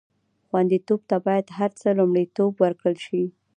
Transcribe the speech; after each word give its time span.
خوندیتوب 0.47 1.01
ته 1.09 1.17
باید 1.25 1.45
تر 1.49 1.55
هر 1.59 1.71
څه 1.79 1.87
لومړیتوب 1.97 2.51
ورکړل 2.57 2.95
شي. 3.05 3.23